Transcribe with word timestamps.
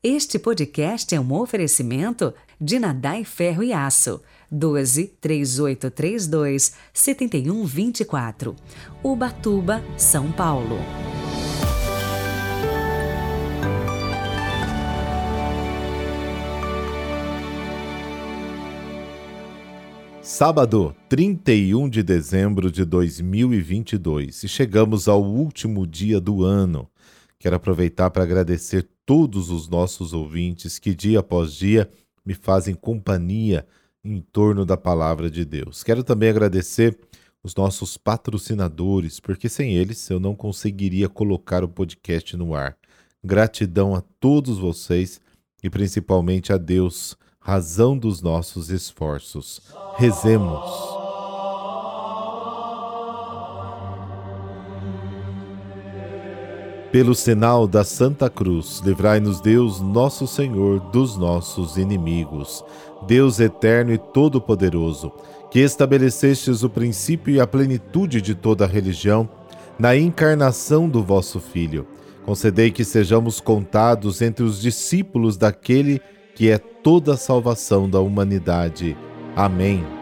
Este 0.00 0.38
podcast 0.38 1.12
é 1.12 1.18
um 1.18 1.32
oferecimento 1.32 2.32
de 2.60 2.78
Nadai 2.78 3.24
Ferro 3.24 3.64
e 3.64 3.72
Aço. 3.72 4.22
12 4.48 5.08
3832 5.20 6.72
7124. 6.94 8.54
Ubatuba, 9.02 9.82
São 9.96 10.30
Paulo. 10.30 10.76
Sábado, 20.22 20.94
31 21.08 21.88
de 21.88 22.04
dezembro 22.04 22.70
de 22.70 22.84
2022 22.84 24.44
e 24.44 24.48
chegamos 24.48 25.08
ao 25.08 25.24
último 25.24 25.84
dia 25.84 26.20
do 26.20 26.44
ano. 26.44 26.88
Quero 27.36 27.56
aproveitar 27.56 28.10
para 28.10 28.22
agradecer 28.22 28.88
todos 29.08 29.48
os 29.48 29.70
nossos 29.70 30.12
ouvintes 30.12 30.78
que 30.78 30.94
dia 30.94 31.20
após 31.20 31.54
dia 31.54 31.90
me 32.26 32.34
fazem 32.34 32.74
companhia 32.74 33.66
em 34.04 34.20
torno 34.20 34.66
da 34.66 34.76
palavra 34.76 35.30
de 35.30 35.46
Deus. 35.46 35.82
Quero 35.82 36.04
também 36.04 36.28
agradecer 36.28 36.98
os 37.42 37.54
nossos 37.54 37.96
patrocinadores, 37.96 39.18
porque 39.18 39.48
sem 39.48 39.74
eles 39.74 40.10
eu 40.10 40.20
não 40.20 40.36
conseguiria 40.36 41.08
colocar 41.08 41.64
o 41.64 41.68
podcast 41.70 42.36
no 42.36 42.54
ar. 42.54 42.76
Gratidão 43.24 43.94
a 43.94 44.02
todos 44.20 44.58
vocês 44.58 45.22
e 45.62 45.70
principalmente 45.70 46.52
a 46.52 46.58
Deus, 46.58 47.16
razão 47.40 47.96
dos 47.96 48.20
nossos 48.20 48.68
esforços. 48.68 49.62
Rezemos. 49.96 50.97
Pelo 56.90 57.14
sinal 57.14 57.68
da 57.68 57.84
Santa 57.84 58.30
Cruz, 58.30 58.80
livrai-nos 58.82 59.42
Deus, 59.42 59.78
nosso 59.78 60.26
Senhor, 60.26 60.80
dos 60.90 61.18
nossos 61.18 61.76
inimigos. 61.76 62.64
Deus 63.06 63.38
eterno 63.40 63.92
e 63.92 63.98
todo-poderoso, 63.98 65.12
que 65.50 65.58
estabelecestes 65.58 66.62
o 66.62 66.70
princípio 66.70 67.34
e 67.34 67.40
a 67.40 67.46
plenitude 67.46 68.22
de 68.22 68.34
toda 68.34 68.64
a 68.64 68.68
religião 68.68 69.28
na 69.78 69.94
encarnação 69.94 70.88
do 70.88 71.02
vosso 71.02 71.38
Filho. 71.40 71.86
Concedei 72.24 72.70
que 72.70 72.84
sejamos 72.84 73.38
contados 73.38 74.22
entre 74.22 74.42
os 74.42 74.58
discípulos 74.58 75.36
daquele 75.36 76.00
que 76.34 76.50
é 76.50 76.56
toda 76.56 77.14
a 77.14 77.16
salvação 77.18 77.88
da 77.88 78.00
humanidade. 78.00 78.96
Amém. 79.36 79.97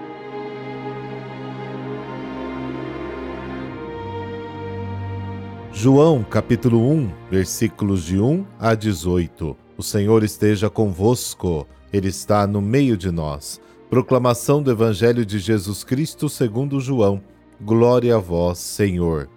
João 5.87 6.25
capítulo 6.25 6.91
1, 6.91 7.13
versículos 7.31 8.03
de 8.03 8.19
1 8.19 8.45
a 8.59 8.75
18. 8.75 9.57
O 9.79 9.85
Senhor 9.85 10.25
esteja 10.25 10.69
convosco, 10.69 11.65
Ele 11.93 12.09
está 12.09 12.45
no 12.45 12.61
meio 12.61 12.97
de 12.97 13.09
nós. 13.13 13.61
Proclamação 13.89 14.61
do 14.61 14.73
Evangelho 14.73 15.25
de 15.25 15.39
Jesus 15.39 15.85
Cristo 15.85 16.29
segundo 16.29 16.81
João. 16.81 17.23
Glória 17.61 18.17
a 18.17 18.19
vós, 18.19 18.59
Senhor. 18.59 19.29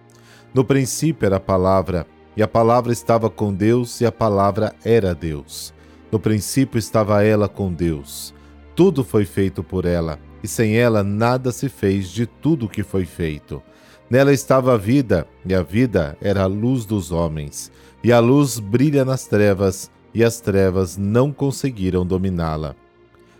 No 0.51 0.65
princípio 0.65 1.27
era 1.27 1.35
a 1.35 1.39
palavra, 1.39 2.07
e 2.35 2.41
a 2.41 2.47
palavra 2.47 2.91
estava 2.91 3.29
com 3.29 3.53
Deus, 3.53 4.01
e 4.01 4.07
a 4.07 4.11
palavra 4.11 4.73
era 4.83 5.13
Deus. 5.13 5.71
No 6.11 6.19
princípio 6.19 6.79
estava 6.79 7.23
ela 7.23 7.47
com 7.47 7.71
Deus. 7.71 8.33
Tudo 8.75 9.03
foi 9.03 9.23
feito 9.23 9.63
por 9.63 9.85
ela, 9.85 10.17
e 10.41 10.47
sem 10.47 10.77
ela 10.77 11.03
nada 11.03 11.51
se 11.51 11.69
fez 11.69 12.09
de 12.09 12.25
tudo 12.25 12.65
o 12.65 12.69
que 12.69 12.81
foi 12.81 13.05
feito. 13.05 13.61
Nela 14.09 14.33
estava 14.33 14.73
a 14.73 14.77
vida, 14.77 15.27
e 15.45 15.53
a 15.53 15.61
vida 15.61 16.17
era 16.19 16.41
a 16.41 16.47
luz 16.47 16.83
dos 16.83 17.11
homens. 17.11 17.71
E 18.03 18.11
a 18.11 18.19
luz 18.19 18.57
brilha 18.57 19.05
nas 19.05 19.27
trevas, 19.27 19.91
e 20.13 20.23
as 20.23 20.41
trevas 20.41 20.97
não 20.97 21.31
conseguiram 21.31 22.03
dominá-la. 22.03 22.75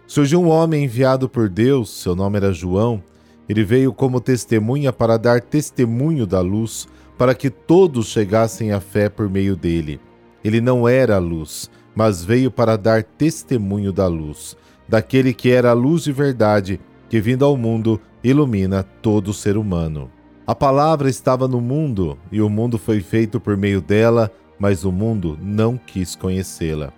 Surgiu 0.05 0.41
um 0.41 0.47
homem 0.47 0.83
enviado 0.83 1.27
por 1.27 1.49
Deus, 1.49 1.89
seu 1.89 2.15
nome 2.15 2.37
era 2.37 2.53
João. 2.53 3.01
Ele 3.47 3.63
veio 3.63 3.91
como 3.91 4.21
testemunha 4.21 4.93
para 4.93 5.17
dar 5.17 5.41
testemunho 5.41 6.27
da 6.27 6.39
luz, 6.39 6.87
para 7.17 7.33
que 7.33 7.49
todos 7.49 8.07
chegassem 8.07 8.71
à 8.71 8.79
fé 8.79 9.09
por 9.09 9.27
meio 9.27 9.55
dele. 9.55 9.99
Ele 10.43 10.61
não 10.61 10.87
era 10.87 11.15
a 11.15 11.19
luz, 11.19 11.69
mas 11.95 12.23
veio 12.23 12.51
para 12.51 12.77
dar 12.77 13.03
testemunho 13.03 13.91
da 13.91 14.05
luz, 14.05 14.55
daquele 14.87 15.33
que 15.33 15.49
era 15.49 15.71
a 15.71 15.73
luz 15.73 16.03
de 16.03 16.11
verdade, 16.11 16.79
que 17.09 17.19
vindo 17.19 17.43
ao 17.43 17.57
mundo 17.57 17.99
ilumina 18.23 18.83
todo 18.83 19.33
ser 19.33 19.57
humano. 19.57 20.11
A 20.49 20.55
palavra 20.55 21.11
estava 21.11 21.47
no 21.47 21.61
mundo, 21.61 22.17
e 22.31 22.41
o 22.41 22.49
mundo 22.49 22.79
foi 22.79 23.01
feito 23.01 23.39
por 23.39 23.55
meio 23.55 23.79
dela, 23.79 24.31
mas 24.57 24.83
o 24.83 24.91
mundo 24.91 25.37
não 25.39 25.77
quis 25.77 26.15
conhecê-la. 26.15 26.91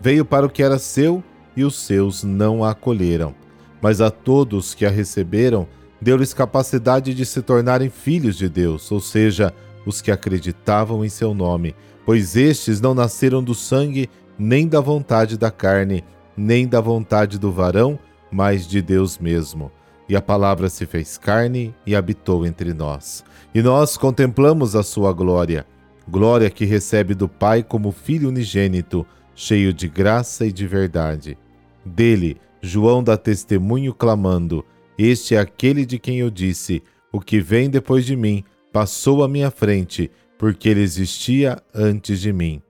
Veio 0.00 0.24
para 0.24 0.44
o 0.44 0.50
que 0.50 0.60
era 0.60 0.76
seu, 0.76 1.22
e 1.56 1.62
os 1.62 1.76
seus 1.76 2.24
não 2.24 2.64
a 2.64 2.72
acolheram. 2.72 3.32
Mas 3.80 4.00
a 4.00 4.10
todos 4.10 4.74
que 4.74 4.84
a 4.84 4.90
receberam, 4.90 5.68
deu-lhes 6.02 6.34
capacidade 6.34 7.14
de 7.14 7.24
se 7.24 7.40
tornarem 7.42 7.90
filhos 7.90 8.36
de 8.36 8.48
Deus, 8.48 8.90
ou 8.90 8.98
seja, 8.98 9.54
os 9.86 10.00
que 10.00 10.10
acreditavam 10.10 11.04
em 11.04 11.08
seu 11.08 11.32
nome, 11.32 11.76
pois 12.04 12.34
estes 12.34 12.80
não 12.80 12.92
nasceram 12.92 13.40
do 13.40 13.54
sangue, 13.54 14.10
nem 14.36 14.66
da 14.66 14.80
vontade 14.80 15.38
da 15.38 15.52
carne, 15.52 16.02
nem 16.36 16.66
da 16.66 16.80
vontade 16.80 17.38
do 17.38 17.52
varão, 17.52 18.00
mas 18.32 18.66
de 18.66 18.82
Deus 18.82 19.16
mesmo. 19.16 19.70
E 20.08 20.14
a 20.14 20.22
palavra 20.22 20.68
se 20.68 20.86
fez 20.86 21.18
carne 21.18 21.74
e 21.84 21.96
habitou 21.96 22.46
entre 22.46 22.72
nós. 22.72 23.24
E 23.54 23.60
nós 23.60 23.96
contemplamos 23.96 24.76
a 24.76 24.82
sua 24.82 25.12
glória, 25.12 25.66
glória 26.08 26.48
que 26.48 26.64
recebe 26.64 27.14
do 27.14 27.28
Pai 27.28 27.62
como 27.62 27.90
Filho 27.90 28.28
unigênito, 28.28 29.04
cheio 29.34 29.72
de 29.72 29.88
graça 29.88 30.46
e 30.46 30.52
de 30.52 30.66
verdade. 30.66 31.36
Dele, 31.84 32.36
João 32.62 33.02
dá 33.02 33.16
testemunho 33.16 33.92
clamando: 33.92 34.64
Este 34.96 35.34
é 35.34 35.38
aquele 35.38 35.84
de 35.84 35.98
quem 35.98 36.18
eu 36.18 36.30
disse: 36.30 36.82
O 37.12 37.20
que 37.20 37.40
vem 37.40 37.68
depois 37.68 38.04
de 38.04 38.14
mim 38.14 38.44
passou 38.72 39.24
à 39.24 39.28
minha 39.28 39.50
frente, 39.50 40.10
porque 40.38 40.68
ele 40.68 40.82
existia 40.82 41.60
antes 41.74 42.20
de 42.20 42.32
mim. 42.32 42.62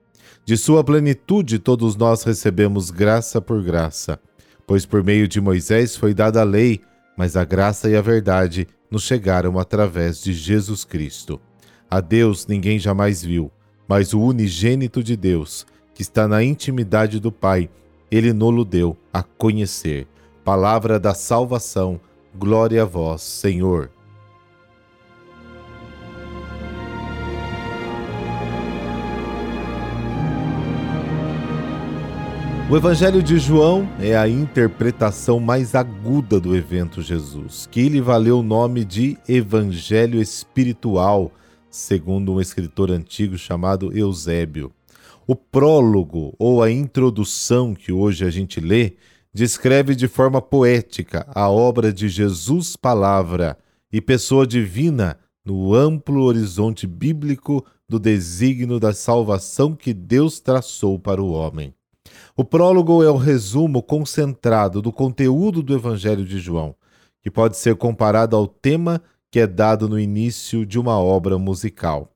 De 0.43 0.55
sua 0.55 0.83
plenitude 0.83 1.59
todos 1.59 1.95
nós 1.95 2.23
recebemos 2.23 2.89
graça 2.89 3.41
por 3.41 3.61
graça, 3.61 4.19
pois 4.65 4.85
por 4.85 5.03
meio 5.03 5.27
de 5.27 5.41
Moisés 5.41 5.95
foi 5.95 6.13
dada 6.13 6.41
a 6.41 6.45
lei 6.45 6.81
mas 7.17 7.35
a 7.35 7.43
graça 7.43 7.89
e 7.89 7.95
a 7.95 8.01
verdade 8.01 8.67
nos 8.89 9.03
chegaram 9.03 9.57
através 9.57 10.21
de 10.21 10.31
Jesus 10.31 10.85
Cristo. 10.85 11.41
A 11.89 11.99
Deus 11.99 12.45
ninguém 12.45 12.77
jamais 12.77 13.23
viu, 13.23 13.51
mas 13.87 14.13
o 14.13 14.21
unigênito 14.21 15.03
de 15.03 15.17
Deus, 15.17 15.65
que 15.95 16.03
está 16.03 16.27
na 16.27 16.43
intimidade 16.43 17.19
do 17.19 17.31
Pai, 17.31 17.69
ele 18.11 18.31
nolo 18.31 18.63
deu 18.63 18.95
a 19.11 19.23
conhecer. 19.23 20.07
Palavra 20.43 20.99
da 20.99 21.13
salvação, 21.13 21.99
glória 22.37 22.83
a 22.83 22.85
vós, 22.85 23.21
Senhor. 23.23 23.89
O 32.69 32.75
Evangelho 32.75 33.23
de 33.23 33.39
João 33.39 33.87
é 33.97 34.17
a 34.17 34.27
interpretação 34.27 35.39
mais 35.39 35.73
aguda 35.73 36.37
do 36.37 36.53
evento 36.53 37.01
Jesus, 37.01 37.65
que 37.71 37.87
lhe 37.87 38.01
valeu 38.01 38.39
o 38.39 38.43
nome 38.43 38.83
de 38.83 39.17
Evangelho 39.25 40.21
Espiritual, 40.21 41.31
segundo 41.69 42.33
um 42.33 42.41
escritor 42.41 42.91
antigo 42.91 43.37
chamado 43.37 43.97
Eusébio. 43.97 44.69
O 45.25 45.33
prólogo, 45.33 46.35
ou 46.37 46.61
a 46.61 46.69
introdução 46.69 47.73
que 47.73 47.93
hoje 47.93 48.25
a 48.25 48.29
gente 48.29 48.59
lê, 48.59 48.97
descreve 49.33 49.95
de 49.95 50.09
forma 50.09 50.41
poética 50.41 51.25
a 51.33 51.49
obra 51.49 51.93
de 51.93 52.09
Jesus 52.09 52.75
Palavra 52.75 53.57
e 53.89 54.01
pessoa 54.01 54.45
divina 54.45 55.17
no 55.45 55.73
amplo 55.73 56.21
horizonte 56.23 56.85
bíblico 56.85 57.65
do 57.87 57.97
desígnio 57.97 58.77
da 58.77 58.91
salvação 58.91 59.73
que 59.73 59.93
Deus 59.93 60.41
traçou 60.41 60.99
para 60.99 61.23
o 61.23 61.31
homem. 61.31 61.73
O 62.35 62.43
prólogo 62.43 63.03
é 63.03 63.09
o 63.09 63.17
resumo 63.17 63.81
concentrado 63.81 64.81
do 64.81 64.91
conteúdo 64.91 65.61
do 65.61 65.73
Evangelho 65.73 66.25
de 66.25 66.39
João, 66.39 66.75
que 67.21 67.31
pode 67.31 67.57
ser 67.57 67.75
comparado 67.75 68.35
ao 68.35 68.47
tema 68.47 69.01
que 69.31 69.39
é 69.39 69.47
dado 69.47 69.89
no 69.89 69.99
início 69.99 70.65
de 70.65 70.79
uma 70.79 70.99
obra 70.99 71.37
musical. 71.37 72.11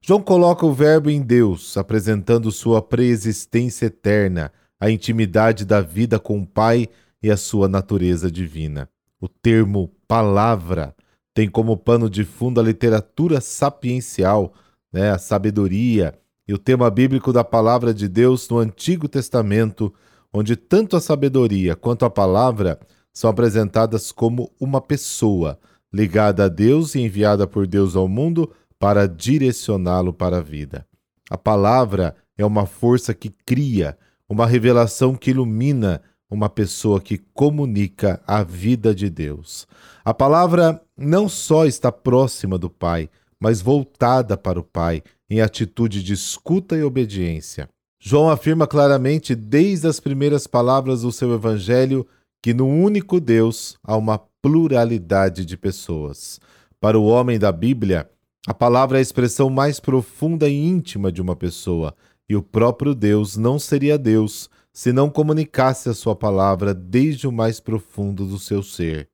João 0.00 0.20
coloca 0.20 0.66
o 0.66 0.72
Verbo 0.72 1.08
em 1.08 1.22
Deus, 1.22 1.76
apresentando 1.76 2.50
sua 2.50 2.82
preexistência 2.82 3.86
eterna, 3.86 4.52
a 4.80 4.90
intimidade 4.90 5.64
da 5.64 5.80
vida 5.80 6.18
com 6.18 6.40
o 6.40 6.46
Pai 6.46 6.88
e 7.22 7.30
a 7.30 7.36
sua 7.36 7.68
natureza 7.68 8.28
divina. 8.28 8.88
O 9.20 9.28
termo 9.28 9.92
palavra 10.08 10.92
tem 11.32 11.48
como 11.48 11.76
pano 11.76 12.10
de 12.10 12.24
fundo 12.24 12.60
a 12.60 12.64
literatura 12.64 13.40
sapiencial, 13.40 14.52
né, 14.92 15.12
a 15.12 15.18
sabedoria, 15.18 16.18
e 16.46 16.52
o 16.52 16.58
tema 16.58 16.90
bíblico 16.90 17.32
da 17.32 17.44
palavra 17.44 17.94
de 17.94 18.08
Deus 18.08 18.48
no 18.48 18.58
Antigo 18.58 19.08
Testamento, 19.08 19.92
onde 20.32 20.56
tanto 20.56 20.96
a 20.96 21.00
sabedoria 21.00 21.76
quanto 21.76 22.04
a 22.04 22.10
palavra 22.10 22.78
são 23.12 23.28
apresentadas 23.30 24.10
como 24.10 24.50
uma 24.58 24.80
pessoa 24.80 25.58
ligada 25.92 26.44
a 26.44 26.48
Deus 26.48 26.94
e 26.94 27.00
enviada 27.00 27.46
por 27.46 27.66
Deus 27.66 27.94
ao 27.94 28.08
mundo 28.08 28.50
para 28.78 29.06
direcioná-lo 29.06 30.12
para 30.12 30.38
a 30.38 30.42
vida. 30.42 30.86
A 31.30 31.38
palavra 31.38 32.16
é 32.36 32.44
uma 32.44 32.66
força 32.66 33.14
que 33.14 33.30
cria, 33.30 33.96
uma 34.28 34.46
revelação 34.46 35.14
que 35.14 35.30
ilumina 35.30 36.02
uma 36.32 36.48
pessoa 36.48 36.98
que 36.98 37.18
comunica 37.18 38.22
a 38.26 38.42
vida 38.42 38.94
de 38.94 39.10
Deus. 39.10 39.66
A 40.02 40.14
palavra 40.14 40.80
não 40.96 41.28
só 41.28 41.66
está 41.66 41.92
próxima 41.92 42.56
do 42.56 42.70
Pai, 42.70 43.10
mas 43.38 43.60
voltada 43.60 44.36
para 44.36 44.58
o 44.58 44.64
Pai, 44.64 45.02
em 45.32 45.40
atitude 45.40 46.02
de 46.02 46.12
escuta 46.12 46.76
e 46.76 46.82
obediência. 46.82 47.66
João 47.98 48.28
afirma 48.28 48.66
claramente, 48.66 49.34
desde 49.34 49.86
as 49.86 49.98
primeiras 49.98 50.46
palavras 50.46 51.00
do 51.00 51.10
seu 51.10 51.32
evangelho, 51.32 52.06
que 52.42 52.52
no 52.52 52.68
único 52.68 53.18
Deus 53.18 53.78
há 53.82 53.96
uma 53.96 54.20
pluralidade 54.42 55.46
de 55.46 55.56
pessoas. 55.56 56.38
Para 56.78 56.98
o 56.98 57.06
homem 57.06 57.38
da 57.38 57.50
Bíblia, 57.50 58.10
a 58.46 58.52
palavra 58.52 58.98
é 58.98 59.00
a 59.00 59.02
expressão 59.02 59.48
mais 59.48 59.80
profunda 59.80 60.46
e 60.50 60.66
íntima 60.66 61.10
de 61.10 61.22
uma 61.22 61.34
pessoa, 61.34 61.94
e 62.28 62.36
o 62.36 62.42
próprio 62.42 62.94
Deus 62.94 63.34
não 63.34 63.58
seria 63.58 63.96
Deus 63.96 64.50
se 64.70 64.92
não 64.92 65.08
comunicasse 65.08 65.88
a 65.88 65.94
sua 65.94 66.14
palavra 66.14 66.74
desde 66.74 67.26
o 67.26 67.32
mais 67.32 67.58
profundo 67.58 68.26
do 68.26 68.38
seu 68.38 68.62
ser. 68.62 69.08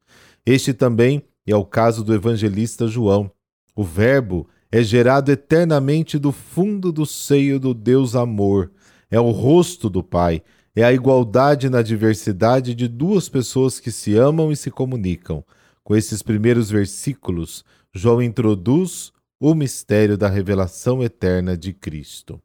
Este 0.44 0.74
também 0.74 1.22
é 1.46 1.54
o 1.54 1.64
caso 1.64 2.02
do 2.02 2.12
evangelista 2.12 2.88
João. 2.88 3.30
O 3.76 3.84
Verbo 3.84 4.48
é 4.70 4.82
gerado 4.82 5.32
eternamente 5.32 6.18
do 6.18 6.30
fundo 6.30 6.92
do 6.92 7.06
seio 7.06 7.58
do 7.58 7.72
Deus 7.72 8.14
Amor, 8.14 8.70
é 9.10 9.18
o 9.18 9.30
rosto 9.30 9.88
do 9.88 10.02
Pai, 10.02 10.42
é 10.76 10.84
a 10.84 10.92
igualdade 10.92 11.68
na 11.68 11.82
diversidade 11.82 12.74
de 12.74 12.86
duas 12.86 13.28
pessoas 13.28 13.80
que 13.80 13.90
se 13.90 14.16
amam 14.16 14.52
e 14.52 14.56
se 14.56 14.70
comunicam. 14.70 15.42
Com 15.82 15.96
esses 15.96 16.22
primeiros 16.22 16.70
versículos, 16.70 17.64
João 17.92 18.22
introduz 18.22 19.10
o 19.40 19.54
mistério 19.54 20.18
da 20.18 20.28
revelação 20.28 21.02
eterna 21.02 21.56
de 21.56 21.72
Cristo. 21.72 22.40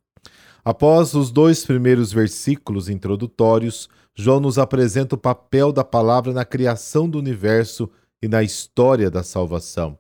Após 0.63 1.13
os 1.13 1.29
dois 1.29 1.65
primeiros 1.65 2.13
versículos 2.13 2.87
introdutórios, 2.87 3.89
João 4.15 4.39
nos 4.39 4.57
apresenta 4.57 5.15
o 5.15 5.17
papel 5.17 5.73
da 5.73 5.83
palavra 5.83 6.31
na 6.31 6.45
criação 6.45 7.09
do 7.09 7.19
universo 7.19 7.89
e 8.21 8.27
na 8.27 8.41
história 8.41 9.11
da 9.11 9.23
salvação. 9.23 9.97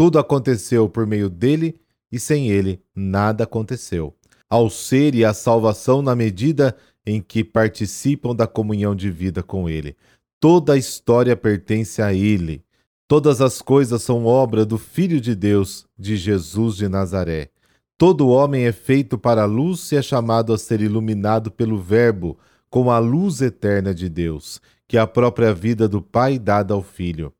Tudo 0.00 0.18
aconteceu 0.18 0.88
por 0.88 1.06
meio 1.06 1.28
dele 1.28 1.78
e 2.10 2.18
sem 2.18 2.48
ele 2.48 2.80
nada 2.96 3.44
aconteceu. 3.44 4.16
Ao 4.48 4.70
ser 4.70 5.14
e 5.14 5.26
a 5.26 5.34
salvação 5.34 6.00
na 6.00 6.16
medida 6.16 6.74
em 7.04 7.20
que 7.20 7.44
participam 7.44 8.34
da 8.34 8.46
comunhão 8.46 8.96
de 8.96 9.10
vida 9.10 9.42
com 9.42 9.68
ele. 9.68 9.94
Toda 10.40 10.72
a 10.72 10.78
história 10.78 11.36
pertence 11.36 12.00
a 12.00 12.14
ele. 12.14 12.64
Todas 13.06 13.42
as 13.42 13.60
coisas 13.60 14.02
são 14.02 14.24
obra 14.24 14.64
do 14.64 14.78
Filho 14.78 15.20
de 15.20 15.34
Deus, 15.34 15.84
de 15.98 16.16
Jesus 16.16 16.76
de 16.76 16.88
Nazaré. 16.88 17.50
Todo 17.98 18.30
homem 18.30 18.64
é 18.64 18.72
feito 18.72 19.18
para 19.18 19.42
a 19.42 19.44
luz 19.44 19.92
e 19.92 19.96
é 19.96 20.02
chamado 20.02 20.54
a 20.54 20.56
ser 20.56 20.80
iluminado 20.80 21.50
pelo 21.50 21.78
Verbo, 21.78 22.38
com 22.70 22.90
a 22.90 22.98
luz 22.98 23.42
eterna 23.42 23.94
de 23.94 24.08
Deus, 24.08 24.62
que 24.88 24.96
é 24.96 25.00
a 25.00 25.06
própria 25.06 25.52
vida 25.52 25.86
do 25.86 26.00
Pai 26.00 26.38
dada 26.38 26.72
ao 26.72 26.82
Filho. 26.82 27.34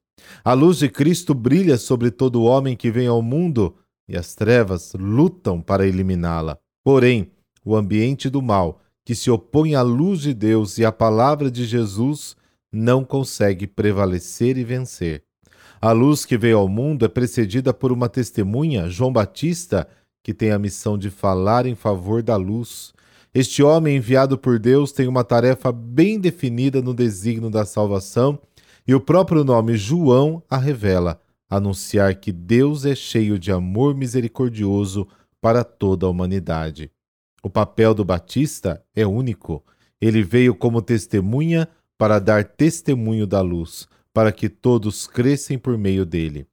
A 0.45 0.53
luz 0.53 0.79
de 0.79 0.89
Cristo 0.89 1.35
brilha 1.35 1.77
sobre 1.77 2.11
todo 2.11 2.43
homem 2.43 2.77
que 2.77 2.91
vem 2.91 3.07
ao 3.07 3.23
mundo 3.23 3.75
e 4.09 4.17
as 4.17 4.35
trevas 4.35 4.93
lutam 4.99 5.61
para 5.61 5.87
eliminá-la. 5.87 6.59
Porém, 6.83 7.31
o 7.65 7.77
ambiente 7.77 8.29
do 8.29 8.43
mal, 8.43 8.81
que 9.05 9.15
se 9.15 9.31
opõe 9.31 9.75
à 9.75 9.83
luz 9.83 10.21
de 10.21 10.35
Deus 10.35 10.79
e 10.79 10.85
à 10.85 10.91
palavra 10.91 11.51
de 11.51 11.65
Jesus, 11.65 12.37
não 12.73 13.05
consegue 13.05 13.67
prevalecer 13.67 14.57
e 14.57 14.65
vencer. 14.65 15.23
A 15.81 15.93
luz 15.93 16.25
que 16.25 16.37
veio 16.37 16.59
ao 16.59 16.69
mundo 16.69 17.05
é 17.05 17.09
precedida 17.09 17.73
por 17.73 17.91
uma 17.91 18.09
testemunha, 18.09 18.89
João 18.89 19.13
Batista, 19.13 19.89
que 20.23 20.35
tem 20.35 20.51
a 20.51 20.59
missão 20.59 20.99
de 20.99 21.09
falar 21.09 21.65
em 21.65 21.75
favor 21.75 22.23
da 22.23 22.37
luz. 22.37 22.93
Este 23.33 23.63
homem 23.63 23.97
enviado 23.97 24.37
por 24.37 24.59
Deus 24.59 24.93
tem 24.93 25.09
uma 25.09 25.25
tarefa 25.25 25.73
bem 25.73 26.19
definida 26.19 26.83
no 26.83 26.93
desígnio 26.93 27.49
da 27.49 27.65
salvação, 27.65 28.39
e 28.91 28.95
o 28.95 28.99
próprio 28.99 29.45
nome 29.45 29.77
João 29.77 30.43
a 30.51 30.59
revela, 30.59 31.21
anunciar 31.49 32.17
que 32.17 32.33
Deus 32.33 32.85
é 32.85 32.93
cheio 32.93 33.39
de 33.39 33.53
amor 33.53 33.95
misericordioso 33.95 35.07
para 35.41 35.63
toda 35.63 36.07
a 36.07 36.09
humanidade. 36.09 36.91
O 37.41 37.49
papel 37.49 37.95
do 37.95 38.05
Batista 38.05 38.85
é 38.93 39.07
único. 39.07 39.65
Ele 40.01 40.25
veio 40.25 40.57
como 40.57 40.83
testemunha 40.83 41.69
para 41.97 42.19
dar 42.19 42.43
testemunho 42.43 43.29
da 43.29 43.41
luz, 43.41 43.87
para 44.13 44.33
que 44.33 44.49
todos 44.49 45.07
crescem 45.07 45.57
por 45.57 45.79
meio 45.79 46.05
dele. 46.05 46.49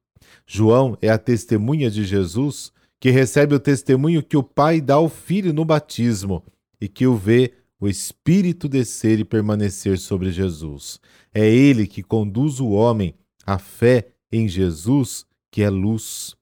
João 0.46 0.96
é 1.02 1.08
a 1.08 1.18
testemunha 1.18 1.90
de 1.90 2.04
Jesus 2.04 2.70
que 3.00 3.10
recebe 3.10 3.56
o 3.56 3.58
testemunho 3.58 4.22
que 4.22 4.36
o 4.36 4.44
Pai 4.44 4.80
dá 4.80 4.94
ao 4.94 5.08
Filho 5.08 5.52
no 5.52 5.64
batismo 5.64 6.44
e 6.80 6.86
que 6.86 7.04
o 7.04 7.16
vê 7.16 7.54
o 7.80 7.88
Espírito 7.88 8.68
descer 8.68 9.20
e 9.20 9.24
permanecer 9.24 9.98
sobre 9.98 10.30
Jesus. 10.30 11.00
É 11.32 11.48
ele 11.48 11.86
que 11.86 12.02
conduz 12.02 12.58
o 12.60 12.70
homem 12.70 13.14
à 13.46 13.58
fé 13.58 14.08
em 14.32 14.48
Jesus, 14.48 15.24
que 15.50 15.62
é 15.62 15.70
luz. 15.70 16.34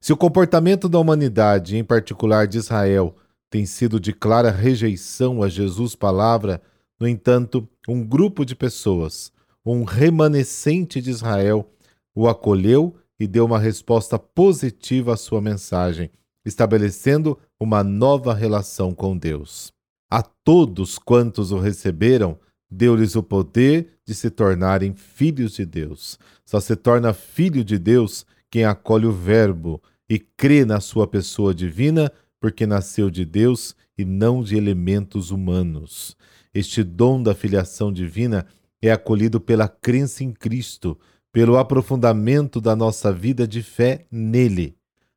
Se 0.00 0.12
o 0.12 0.16
comportamento 0.16 0.88
da 0.88 0.98
humanidade, 0.98 1.76
em 1.76 1.84
particular 1.84 2.46
de 2.46 2.58
Israel, 2.58 3.16
tem 3.50 3.66
sido 3.66 3.98
de 3.98 4.12
clara 4.12 4.50
rejeição 4.50 5.42
a 5.42 5.48
Jesus 5.48 5.94
palavra, 5.94 6.62
no 6.98 7.08
entanto, 7.08 7.68
um 7.88 8.04
grupo 8.04 8.44
de 8.44 8.54
pessoas, 8.54 9.32
um 9.66 9.84
remanescente 9.84 11.00
de 11.00 11.10
Israel, 11.10 11.68
o 12.14 12.28
acolheu 12.28 12.94
e 13.18 13.26
deu 13.26 13.44
uma 13.44 13.58
resposta 13.58 14.18
positiva 14.18 15.14
à 15.14 15.16
sua 15.16 15.40
mensagem, 15.40 16.10
estabelecendo 16.44 17.38
uma 17.58 17.84
nova 17.84 18.32
relação 18.32 18.94
com 18.94 19.16
Deus. 19.16 19.72
A 20.10 20.22
todos 20.22 20.98
quantos 20.98 21.52
o 21.52 21.58
receberam, 21.60 22.36
deu-lhes 22.68 23.14
o 23.14 23.22
poder 23.22 23.94
de 24.04 24.12
se 24.12 24.28
tornarem 24.28 24.92
filhos 24.92 25.52
de 25.52 25.64
Deus. 25.64 26.18
Só 26.44 26.58
se 26.58 26.74
torna 26.74 27.12
filho 27.12 27.62
de 27.62 27.78
Deus 27.78 28.26
quem 28.50 28.64
acolhe 28.64 29.06
o 29.06 29.12
Verbo 29.12 29.80
e 30.08 30.18
crê 30.18 30.64
na 30.64 30.80
sua 30.80 31.06
pessoa 31.06 31.54
divina, 31.54 32.10
porque 32.40 32.66
nasceu 32.66 33.08
de 33.08 33.24
Deus 33.24 33.76
e 33.96 34.04
não 34.04 34.42
de 34.42 34.56
elementos 34.56 35.30
humanos. 35.30 36.16
Este 36.52 36.82
dom 36.82 37.22
da 37.22 37.32
filiação 37.32 37.92
divina 37.92 38.46
é 38.82 38.90
acolhido 38.90 39.40
pela 39.40 39.68
crença 39.68 40.24
em 40.24 40.32
Cristo, 40.32 40.98
pelo 41.32 41.56
aprofundamento 41.56 42.60
da 42.60 42.74
nossa 42.74 43.12
vida 43.12 43.46
de 43.46 43.62
fé 43.62 44.06
nele. 44.10 44.74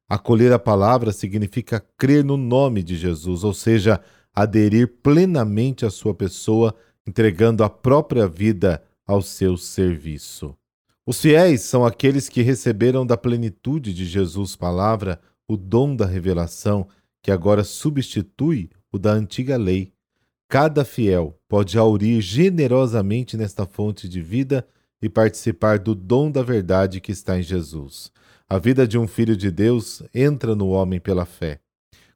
Acolher 0.07 0.53
a 0.53 0.59
palavra 0.59 1.11
significa 1.11 1.83
crer 1.97 2.23
no 2.23 2.37
nome 2.37 2.83
de 2.83 2.95
Jesus, 2.95 3.43
ou 3.43 3.53
seja, 3.53 3.99
aderir 4.33 4.87
plenamente 5.01 5.85
à 5.85 5.89
sua 5.89 6.13
pessoa, 6.13 6.75
entregando 7.05 7.63
a 7.63 7.69
própria 7.69 8.27
vida 8.27 8.83
ao 9.05 9.21
seu 9.21 9.57
serviço. 9.57 10.55
Os 11.05 11.19
fiéis 11.19 11.61
são 11.61 11.85
aqueles 11.85 12.29
que 12.29 12.41
receberam 12.41 13.05
da 13.05 13.17
plenitude 13.17 13.93
de 13.93 14.05
Jesus 14.05 14.55
palavra 14.55 15.19
o 15.47 15.57
dom 15.57 15.95
da 15.95 16.05
revelação, 16.05 16.87
que 17.21 17.29
agora 17.29 17.63
substitui 17.63 18.69
o 18.91 18.97
da 18.97 19.11
antiga 19.11 19.57
lei. 19.57 19.91
Cada 20.47 20.85
fiel 20.85 21.37
pode 21.47 21.77
aurir 21.77 22.21
generosamente 22.21 23.35
nesta 23.35 23.65
fonte 23.65 24.07
de 24.07 24.21
vida 24.21 24.65
e 25.01 25.09
participar 25.09 25.79
do 25.79 25.93
dom 25.93 26.31
da 26.31 26.41
verdade 26.41 27.01
que 27.01 27.11
está 27.11 27.37
em 27.37 27.43
Jesus. 27.43 28.11
A 28.47 28.57
vida 28.57 28.87
de 28.87 28.97
um 28.97 29.07
filho 29.07 29.35
de 29.35 29.51
Deus 29.51 30.01
entra 30.13 30.55
no 30.55 30.69
homem 30.69 30.99
pela 30.99 31.25
fé. 31.25 31.62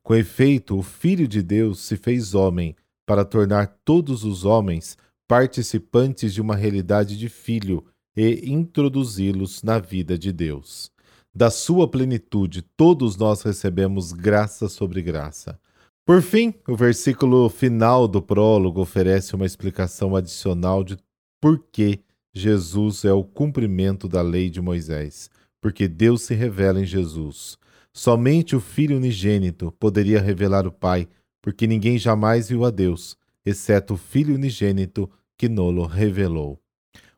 Com 0.08 0.16
efeito, 0.16 0.80
o 0.80 0.82
Filho 0.82 1.28
de 1.28 1.44
Deus 1.44 1.82
se 1.82 1.98
fez 1.98 2.34
homem 2.34 2.74
para 3.06 3.26
tornar 3.26 3.68
todos 3.84 4.24
os 4.24 4.46
homens 4.46 4.98
participantes 5.28 6.34
de 6.34 6.40
uma 6.40 6.56
realidade 6.56 7.18
de 7.18 7.28
filho 7.28 7.84
e 8.16 8.50
introduzi-los 8.50 9.64
na 9.64 9.80
vida 9.80 10.18
de 10.18 10.32
Deus. 10.32 10.90
Da 11.36 11.50
sua 11.50 11.90
plenitude, 11.90 12.62
todos 12.62 13.18
nós 13.18 13.42
recebemos 13.42 14.14
graça 14.14 14.70
sobre 14.70 15.02
graça. 15.02 15.60
Por 16.06 16.22
fim, 16.22 16.54
o 16.66 16.74
versículo 16.74 17.50
final 17.50 18.08
do 18.08 18.22
prólogo 18.22 18.80
oferece 18.80 19.36
uma 19.36 19.46
explicação 19.46 20.16
adicional 20.16 20.86
de 20.86 20.98
por 21.42 21.62
que 21.70 22.00
Jesus 22.34 23.04
é 23.04 23.12
o 23.12 23.26
cumprimento 23.26 24.08
da 24.08 24.22
lei 24.22 24.50
de 24.50 24.62
Moisés, 24.62 25.30
porque 25.60 25.86
Deus 25.86 26.22
se 26.22 26.34
revela 26.34 26.80
em 26.80 26.86
Jesus. 26.86 27.58
Somente 27.98 28.56
o 28.56 28.60
Filho 28.60 28.98
unigênito 28.98 29.72
poderia 29.80 30.22
revelar 30.22 30.68
o 30.68 30.72
Pai, 30.72 31.08
porque 31.42 31.66
ninguém 31.66 31.98
jamais 31.98 32.48
viu 32.48 32.64
a 32.64 32.70
Deus, 32.70 33.18
exceto 33.44 33.96
o 33.96 33.98
Filho 33.98 34.36
unigênito 34.36 35.10
que 35.36 35.50
nolo 35.50 35.84
revelou. 35.88 36.62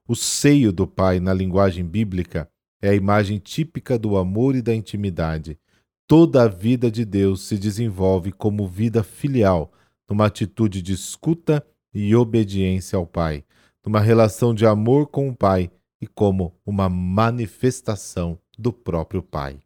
O 0.08 0.16
seio 0.16 0.72
do 0.72 0.88
Pai, 0.88 1.20
na 1.20 1.34
linguagem 1.34 1.86
bíblica, 1.86 2.50
é 2.82 2.88
a 2.88 2.96
imagem 2.96 3.40
típica 3.40 4.00
do 4.00 4.16
amor 4.16 4.56
e 4.56 4.62
da 4.62 4.74
intimidade. 4.74 5.60
Toda 6.08 6.44
a 6.44 6.48
vida 6.48 6.90
de 6.90 7.04
Deus 7.04 7.42
se 7.42 7.58
desenvolve 7.58 8.32
como 8.32 8.66
vida 8.66 9.04
filial, 9.04 9.74
numa 10.10 10.28
atitude 10.28 10.82
de 10.82 10.94
escuta 10.94 11.62
e 11.94 12.16
obediência 12.16 12.96
ao 12.96 13.06
Pai 13.06 13.44
numa 13.86 14.00
relação 14.00 14.54
de 14.54 14.66
amor 14.66 15.08
com 15.08 15.30
o 15.30 15.36
Pai 15.36 15.72
e 16.00 16.08
como 16.08 16.56
uma 16.66 16.88
manifestação 16.88 18.38
do 18.58 18.72
próprio 18.72 19.22
Pai. 19.22 19.60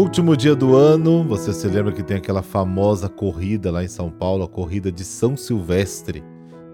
Último 0.00 0.34
dia 0.34 0.56
do 0.56 0.74
ano, 0.74 1.22
você 1.22 1.52
se 1.52 1.68
lembra 1.68 1.92
que 1.92 2.02
tem 2.02 2.16
aquela 2.16 2.40
famosa 2.40 3.06
corrida 3.06 3.70
lá 3.70 3.84
em 3.84 3.88
São 3.88 4.10
Paulo, 4.10 4.42
a 4.42 4.48
corrida 4.48 4.90
de 4.90 5.04
São 5.04 5.36
Silvestre. 5.36 6.24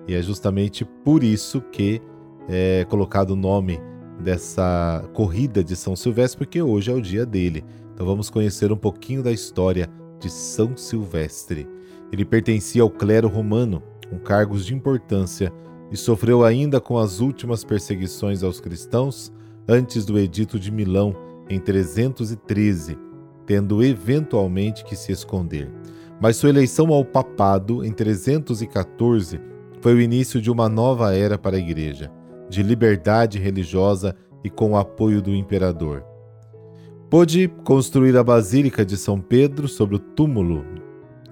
E 0.07 0.15
é 0.15 0.23
justamente 0.23 0.85
por 0.85 1.25
isso 1.25 1.61
que 1.61 2.01
é 2.49 2.87
colocado 2.89 3.31
o 3.31 3.37
nome 3.37 3.81
dessa 4.21 5.05
corrida 5.13 5.65
de 5.65 5.75
São 5.75 5.97
Silvestre, 5.97 6.39
porque 6.39 6.63
hoje 6.63 6.89
é 6.89 6.95
o 6.95 7.03
dia 7.03 7.27
dele. 7.27 7.65
Então 7.93 8.07
vamos 8.07 8.31
conhecer 8.31 8.71
um 8.71 8.77
pouquinho 8.77 9.25
da 9.25 9.33
história 9.33 9.91
de 10.21 10.31
São 10.31 10.77
Silvestre. 10.77 11.69
Ele 12.13 12.25
pertencia 12.25 12.83
ao 12.83 12.91
clero 12.91 13.27
romano, 13.27 13.83
com 14.09 14.21
cargos 14.21 14.65
de 14.65 14.73
importância, 14.73 15.53
e 15.91 15.97
sofreu 15.97 16.45
ainda 16.45 16.81
com 16.81 16.97
as 16.97 17.19
últimas 17.19 17.65
perseguições 17.65 18.45
aos 18.45 18.61
cristãos 18.61 19.33
antes 19.67 20.07
do 20.07 20.17
Edito 20.17 20.61
de 20.61 20.71
Milão, 20.71 21.13
em 21.49 21.59
313, 21.61 22.97
tendo 23.47 23.83
eventualmente 23.83 24.85
que 24.85 24.97
se 24.97 25.13
esconder. 25.13 25.71
Mas 26.21 26.37
sua 26.37 26.49
eleição 26.49 26.93
ao 26.93 27.05
papado, 27.05 27.85
em 27.85 27.93
314, 27.93 29.41
foi 29.81 29.95
o 29.95 30.01
início 30.01 30.41
de 30.41 30.51
uma 30.51 30.69
nova 30.69 31.15
era 31.15 31.39
para 31.39 31.57
a 31.57 31.61
Igreja, 31.61 32.11
de 32.49 32.63
liberdade 32.63 33.39
religiosa 33.39 34.17
e 34.43 34.51
com 34.51 34.73
o 34.73 34.77
apoio 34.77 35.21
do 35.21 35.35
imperador. 35.35 36.05
Pôde 37.09 37.49
construir 37.65 38.17
a 38.17 38.25
Basílica 38.25 38.85
de 38.85 38.97
São 38.97 39.21
Pedro 39.21 39.69
sobre 39.69 39.97
o 39.97 39.99
túmulo 39.99 40.65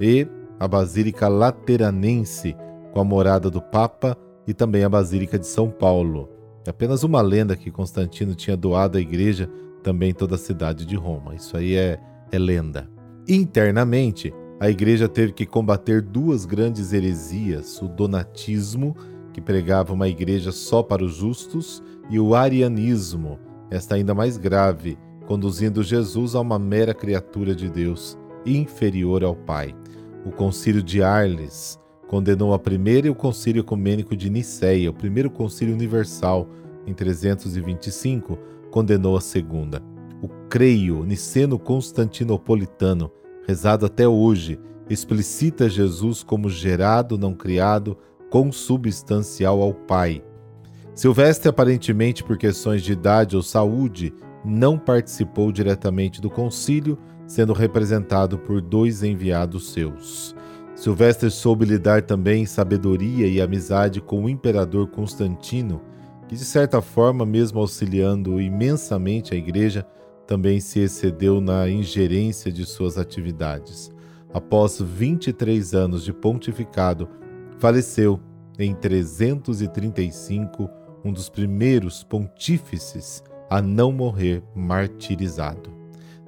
e 0.00 0.26
a 0.59 0.68
Basílica 0.68 1.26
Lateranense, 1.26 2.56
com 2.92 3.00
a 3.00 3.04
morada 3.04 3.50
do 3.50 3.61
Papa, 3.61 4.16
e 4.47 4.54
também 4.54 4.85
a 4.85 4.88
Basílica 4.88 5.38
de 5.38 5.47
São 5.47 5.71
Paulo. 5.71 6.28
Apenas 6.66 7.02
uma 7.02 7.21
lenda 7.21 7.56
que 7.56 7.71
Constantino 7.71 8.35
tinha 8.35 8.56
doado 8.56 8.99
à 8.99 9.00
igreja 9.00 9.50
também 9.85 10.14
toda 10.14 10.35
a 10.35 10.38
cidade 10.38 10.85
de 10.85 10.97
Roma. 10.97 11.37
Isso 11.37 11.57
aí 11.57 11.76
é, 11.76 12.00
é 12.33 12.38
lenda. 12.38 12.91
Internamente, 13.29 14.35
a 14.59 14.71
igreja 14.71 15.09
teve 15.09 15.33
que 15.33 15.47
combater 15.47 16.00
duas 16.00 16.47
grandes 16.47 16.93
heresias: 16.93 17.81
o 17.81 17.87
donatismo, 17.87 18.97
que 19.33 19.41
pregava 19.41 19.93
uma 19.93 20.09
igreja 20.09 20.50
só 20.50 20.83
para 20.83 21.05
os 21.05 21.14
justos, 21.14 21.83
e 22.11 22.19
o 22.19 22.35
arianismo, 22.35 23.38
esta 23.71 23.95
ainda 23.95 24.14
mais 24.14 24.37
grave, 24.37 24.99
conduzindo 25.26 25.83
Jesus 25.83 26.35
a 26.35 26.41
uma 26.41 26.59
mera 26.59 26.95
criatura 26.95 27.55
de 27.55 27.69
Deus, 27.69 28.19
inferior 28.47 29.23
ao 29.23 29.37
Pai. 29.37 29.75
O 30.25 30.31
Concílio 30.31 30.83
de 30.83 31.03
Arles 31.03 31.79
condenou 32.09 32.55
a 32.55 32.59
primeira 32.59 33.07
e 33.07 33.11
o 33.11 33.14
Concílio 33.14 33.61
Ecumênico 33.61 34.17
de 34.17 34.31
Nicéia, 34.31 34.91
o 34.91 34.95
primeiro 34.95 35.31
concílio 35.31 35.75
universal, 35.75 36.49
em 36.87 36.95
325, 36.95 38.38
condenou 38.75 39.16
a 39.16 39.21
segunda. 39.21 39.81
O 40.21 40.26
creio 40.49 41.04
niceno-constantinopolitano, 41.04 43.09
rezado 43.47 43.87
até 43.87 44.09
hoje, 44.09 44.59
explicita 44.90 45.69
Jesus 45.69 46.25
como 46.25 46.50
gerado, 46.50 47.16
não 47.16 47.35
criado, 47.35 47.97
consubstancial 48.28 49.62
ao 49.62 49.73
Pai. 49.73 50.25
Silvestre, 50.93 51.49
aparentemente 51.49 52.25
por 52.25 52.37
questões 52.37 52.83
de 52.83 52.95
idade 52.95 53.37
ou 53.37 53.45
saúde, 53.45 54.12
não 54.45 54.76
participou 54.76 55.52
diretamente 55.52 56.21
do 56.21 56.28
concílio, 56.28 56.99
sendo 57.28 57.52
representado 57.52 58.38
por 58.38 58.61
dois 58.61 59.04
enviados 59.04 59.73
seus. 59.73 60.35
Silvestre 60.75 61.31
soube 61.31 61.64
lidar 61.64 62.02
também 62.02 62.43
em 62.43 62.47
sabedoria 62.47 63.28
e 63.28 63.40
amizade 63.40 64.00
com 64.00 64.25
o 64.25 64.28
imperador 64.28 64.88
Constantino, 64.88 65.81
que 66.35 66.38
de 66.38 66.45
certa 66.45 66.83
forma, 66.83 67.25
mesmo 67.25 67.61
auxiliando 67.61 68.41
imensamente 68.41 69.33
a 69.33 69.37
igreja, 69.37 69.87
também 70.26 70.59
se 70.59 70.81
excedeu 70.81 71.41
na 71.41 71.69
ingerência 71.69 72.50
de 72.50 72.67
suas 72.67 72.99
atividades. 72.99 73.93
Após 74.33 74.81
23 74.81 75.75
anos 75.75 76.03
de 76.03 76.12
pontificado, 76.12 77.09
faleceu 77.59 78.21
em 78.59 78.75
335, 78.75 80.69
um 81.05 81.12
dos 81.12 81.29
primeiros 81.29 82.03
pontífices 82.03 83.23
a 83.49 83.62
não 83.62 83.93
morrer 83.93 84.43
martirizado. 84.57 85.73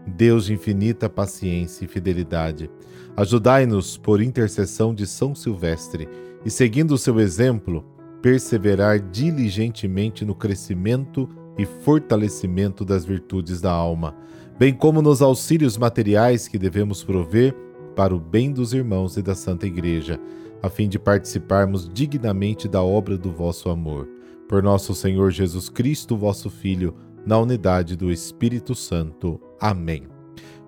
Deus 0.06 0.46
de 0.46 0.52
infinita 0.52 1.10
paciência 1.10 1.84
e 1.84 1.88
fidelidade, 1.88 2.70
ajudai-nos 3.16 3.96
por 3.96 4.22
intercessão 4.22 4.94
de 4.94 5.04
São 5.04 5.34
Silvestre 5.34 6.08
e, 6.44 6.50
seguindo 6.50 6.92
o 6.92 6.98
seu 6.98 7.18
exemplo, 7.18 7.95
perseverar 8.22 8.98
diligentemente 8.98 10.24
no 10.24 10.34
crescimento 10.34 11.28
e 11.58 11.64
fortalecimento 11.64 12.84
das 12.84 13.04
virtudes 13.04 13.60
da 13.60 13.72
alma, 13.72 14.14
bem 14.58 14.74
como 14.74 15.00
nos 15.00 15.22
auxílios 15.22 15.76
materiais 15.76 16.48
que 16.48 16.58
devemos 16.58 17.02
prover 17.02 17.54
para 17.94 18.14
o 18.14 18.20
bem 18.20 18.52
dos 18.52 18.72
irmãos 18.74 19.16
e 19.16 19.22
da 19.22 19.34
Santa 19.34 19.66
Igreja, 19.66 20.20
a 20.62 20.68
fim 20.68 20.88
de 20.88 20.98
participarmos 20.98 21.88
dignamente 21.92 22.68
da 22.68 22.82
obra 22.82 23.16
do 23.16 23.30
vosso 23.30 23.70
amor. 23.70 24.08
Por 24.48 24.62
nosso 24.62 24.94
Senhor 24.94 25.30
Jesus 25.30 25.68
Cristo, 25.68 26.16
vosso 26.16 26.50
Filho, 26.50 26.94
na 27.24 27.38
unidade 27.38 27.96
do 27.96 28.12
Espírito 28.12 28.74
Santo. 28.74 29.40
Amém. 29.60 30.04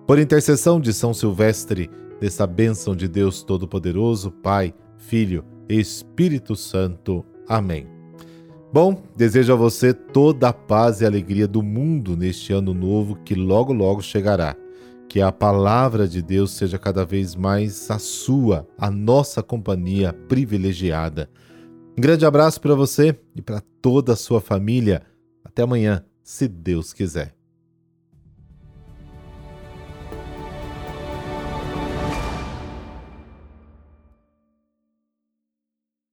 Por 0.05 0.19
intercessão 0.19 0.81
de 0.81 0.91
São 0.91 1.13
Silvestre, 1.13 1.89
dessa 2.19 2.45
bênção 2.45 2.95
de 2.95 3.07
Deus 3.07 3.43
Todo-Poderoso, 3.43 4.31
Pai, 4.31 4.73
Filho 4.97 5.45
e 5.69 5.79
Espírito 5.79 6.55
Santo. 6.55 7.25
Amém. 7.49 7.87
Bom, 8.71 9.01
desejo 9.15 9.51
a 9.51 9.55
você 9.55 9.91
toda 9.91 10.49
a 10.49 10.53
paz 10.53 11.01
e 11.01 11.05
alegria 11.05 11.47
do 11.47 11.63
mundo 11.63 12.15
neste 12.15 12.53
ano 12.53 12.71
novo 12.71 13.15
que 13.25 13.33
logo 13.33 13.73
logo 13.73 14.03
chegará. 14.03 14.55
Que 15.09 15.19
a 15.19 15.31
palavra 15.31 16.07
de 16.07 16.21
Deus 16.21 16.51
seja 16.51 16.77
cada 16.77 17.03
vez 17.03 17.35
mais 17.35 17.89
a 17.89 17.97
sua, 17.97 18.67
a 18.77 18.91
nossa 18.91 19.41
companhia 19.41 20.13
privilegiada. 20.13 21.27
Um 21.97 22.01
grande 22.01 22.27
abraço 22.27 22.61
para 22.61 22.75
você 22.75 23.17
e 23.35 23.41
para 23.41 23.63
toda 23.81 24.13
a 24.13 24.15
sua 24.15 24.39
família. 24.39 25.01
Até 25.43 25.63
amanhã 25.63 26.05
se 26.21 26.47
Deus 26.47 26.93
quiser. 26.93 27.38